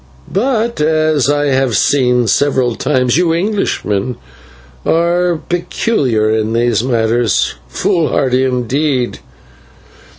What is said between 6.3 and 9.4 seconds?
in these matters, foolhardy indeed.